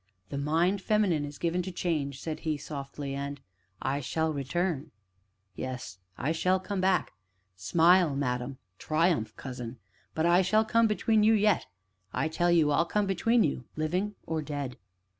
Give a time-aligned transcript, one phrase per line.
[0.29, 3.39] "The Mind Feminine is given to change," said he softly, "and
[3.83, 4.89] I shall return
[5.53, 7.13] yes, I shall come back.
[7.55, 8.57] Smile, madam!
[8.79, 9.77] Triumph, cousin!
[10.15, 11.67] But I shall come between you yet
[12.13, 14.75] I tell you, I'll come between you living or dead!"